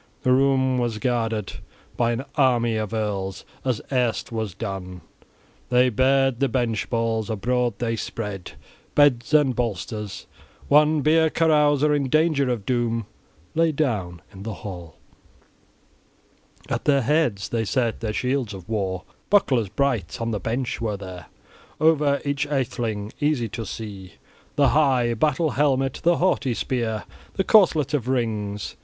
The 0.23 0.31
room 0.33 0.79
was 0.79 0.97
guarded 0.97 1.57
by 1.95 2.11
an 2.11 2.25
army 2.33 2.75
of 2.75 2.91
earls, 2.91 3.45
as 3.63 3.81
erst 3.91 4.31
was 4.31 4.55
done. 4.55 5.01
They 5.69 5.89
bared 5.91 6.39
the 6.39 6.49
bench 6.49 6.89
boards; 6.89 7.29
abroad 7.29 7.75
they 7.77 7.95
spread 7.95 8.53
beds 8.95 9.31
and 9.31 9.55
bolsters. 9.55 10.25
One 10.67 11.01
beer 11.01 11.29
carouser 11.29 11.93
in 11.93 12.09
danger 12.09 12.49
of 12.49 12.65
doom 12.65 13.05
lay 13.53 13.71
down 13.71 14.23
in 14.33 14.41
the 14.41 14.55
hall. 14.65 14.95
At 16.67 16.85
their 16.85 17.03
heads 17.03 17.49
they 17.49 17.63
set 17.63 17.99
their 17.99 18.11
shields 18.11 18.55
of 18.55 18.67
war, 18.67 19.03
bucklers 19.29 19.69
bright; 19.69 20.19
on 20.19 20.31
the 20.31 20.39
bench 20.39 20.81
were 20.81 20.97
there 20.97 21.27
over 21.79 22.19
each 22.25 22.47
atheling, 22.47 23.13
easy 23.19 23.49
to 23.49 23.67
see, 23.67 24.13
the 24.55 24.69
high 24.69 25.13
battle 25.13 25.51
helmet, 25.51 25.99
the 26.01 26.17
haughty 26.17 26.55
spear, 26.55 27.03
the 27.33 27.43
corselet 27.43 27.93
of 27.93 28.07
rings. 28.07 28.75